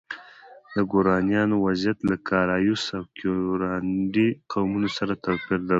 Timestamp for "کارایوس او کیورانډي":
2.29-4.27